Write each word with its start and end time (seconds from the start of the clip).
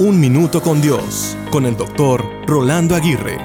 Un 0.00 0.20
Minuto 0.20 0.62
con 0.62 0.80
Dios, 0.80 1.36
con 1.50 1.66
el 1.66 1.76
doctor 1.76 2.24
Rolando 2.46 2.94
Aguirre. 2.94 3.36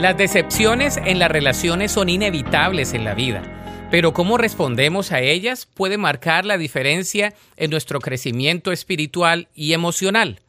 Las 0.00 0.16
decepciones 0.16 0.96
en 0.96 1.20
las 1.20 1.30
relaciones 1.30 1.92
son 1.92 2.08
inevitables 2.08 2.92
en 2.92 3.04
la 3.04 3.14
vida, 3.14 3.88
pero 3.88 4.12
cómo 4.12 4.36
respondemos 4.36 5.12
a 5.12 5.20
ellas 5.20 5.68
puede 5.72 5.96
marcar 5.96 6.44
la 6.44 6.58
diferencia 6.58 7.34
en 7.56 7.70
nuestro 7.70 8.00
crecimiento 8.00 8.72
espiritual 8.72 9.46
y 9.54 9.72
emocional. 9.72 10.40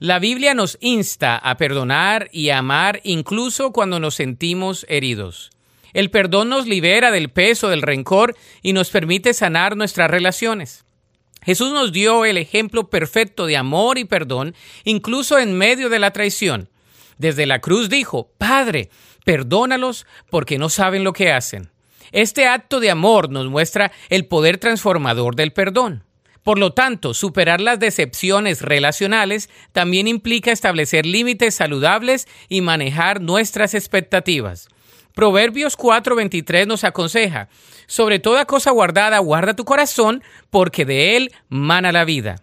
La 0.00 0.18
Biblia 0.18 0.52
nos 0.52 0.78
insta 0.80 1.36
a 1.36 1.56
perdonar 1.58 2.28
y 2.32 2.48
a 2.48 2.58
amar 2.58 3.00
incluso 3.04 3.70
cuando 3.70 4.00
nos 4.00 4.16
sentimos 4.16 4.84
heridos. 4.88 5.52
El 5.92 6.10
perdón 6.10 6.48
nos 6.48 6.66
libera 6.66 7.12
del 7.12 7.28
peso 7.28 7.68
del 7.68 7.82
rencor 7.82 8.34
y 8.62 8.72
nos 8.72 8.90
permite 8.90 9.32
sanar 9.32 9.76
nuestras 9.76 10.10
relaciones. 10.10 10.85
Jesús 11.46 11.72
nos 11.72 11.92
dio 11.92 12.24
el 12.24 12.38
ejemplo 12.38 12.90
perfecto 12.90 13.46
de 13.46 13.56
amor 13.56 13.98
y 13.98 14.04
perdón, 14.04 14.56
incluso 14.82 15.38
en 15.38 15.56
medio 15.56 15.88
de 15.88 16.00
la 16.00 16.10
traición. 16.10 16.68
Desde 17.18 17.46
la 17.46 17.60
cruz 17.60 17.88
dijo, 17.88 18.32
Padre, 18.36 18.90
perdónalos 19.24 20.06
porque 20.28 20.58
no 20.58 20.68
saben 20.68 21.04
lo 21.04 21.12
que 21.12 21.30
hacen. 21.30 21.70
Este 22.10 22.48
acto 22.48 22.80
de 22.80 22.90
amor 22.90 23.30
nos 23.30 23.46
muestra 23.46 23.92
el 24.08 24.26
poder 24.26 24.58
transformador 24.58 25.36
del 25.36 25.52
perdón. 25.52 26.02
Por 26.42 26.58
lo 26.58 26.72
tanto, 26.72 27.14
superar 27.14 27.60
las 27.60 27.78
decepciones 27.78 28.60
relacionales 28.60 29.48
también 29.70 30.08
implica 30.08 30.50
establecer 30.50 31.06
límites 31.06 31.54
saludables 31.54 32.26
y 32.48 32.60
manejar 32.60 33.20
nuestras 33.20 33.74
expectativas. 33.74 34.68
Proverbios 35.16 35.78
4:23 35.78 36.66
nos 36.66 36.84
aconseja, 36.84 37.48
sobre 37.86 38.18
toda 38.18 38.44
cosa 38.44 38.70
guardada, 38.70 39.18
guarda 39.20 39.56
tu 39.56 39.64
corazón, 39.64 40.22
porque 40.50 40.84
de 40.84 41.16
él 41.16 41.32
mana 41.48 41.90
la 41.90 42.04
vida. 42.04 42.42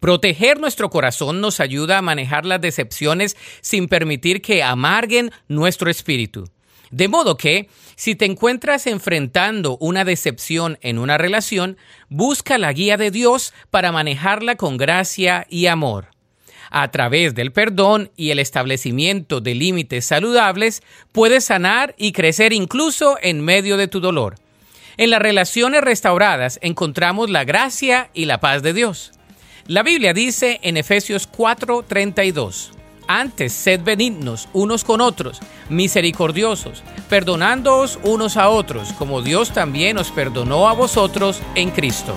Proteger 0.00 0.58
nuestro 0.58 0.88
corazón 0.88 1.42
nos 1.42 1.60
ayuda 1.60 1.98
a 1.98 2.02
manejar 2.02 2.46
las 2.46 2.62
decepciones 2.62 3.36
sin 3.60 3.88
permitir 3.88 4.40
que 4.40 4.62
amarguen 4.62 5.32
nuestro 5.48 5.90
espíritu. 5.90 6.48
De 6.90 7.08
modo 7.08 7.36
que, 7.36 7.68
si 7.94 8.14
te 8.14 8.24
encuentras 8.24 8.86
enfrentando 8.86 9.76
una 9.78 10.06
decepción 10.06 10.78
en 10.80 10.98
una 10.98 11.18
relación, 11.18 11.76
busca 12.08 12.56
la 12.56 12.72
guía 12.72 12.96
de 12.96 13.10
Dios 13.10 13.52
para 13.70 13.92
manejarla 13.92 14.56
con 14.56 14.78
gracia 14.78 15.46
y 15.50 15.66
amor 15.66 16.13
a 16.74 16.90
través 16.90 17.36
del 17.36 17.52
perdón 17.52 18.10
y 18.16 18.30
el 18.30 18.40
establecimiento 18.40 19.40
de 19.40 19.54
límites 19.54 20.06
saludables, 20.06 20.82
puedes 21.12 21.44
sanar 21.44 21.94
y 21.96 22.10
crecer 22.10 22.52
incluso 22.52 23.16
en 23.22 23.40
medio 23.42 23.76
de 23.76 23.86
tu 23.86 24.00
dolor. 24.00 24.34
En 24.96 25.10
las 25.10 25.22
relaciones 25.22 25.82
restauradas 25.82 26.58
encontramos 26.62 27.30
la 27.30 27.44
gracia 27.44 28.10
y 28.12 28.24
la 28.24 28.40
paz 28.40 28.64
de 28.64 28.72
Dios. 28.72 29.12
La 29.68 29.84
Biblia 29.84 30.12
dice 30.12 30.58
en 30.62 30.76
Efesios 30.76 31.28
4:32, 31.30 32.72
antes 33.06 33.52
sed 33.52 33.82
benignos 33.82 34.48
unos 34.52 34.82
con 34.82 35.00
otros, 35.00 35.40
misericordiosos, 35.68 36.82
perdonándoos 37.08 38.00
unos 38.02 38.36
a 38.36 38.48
otros, 38.48 38.92
como 38.94 39.22
Dios 39.22 39.52
también 39.52 39.96
os 39.96 40.10
perdonó 40.10 40.68
a 40.68 40.72
vosotros 40.72 41.40
en 41.54 41.70
Cristo. 41.70 42.16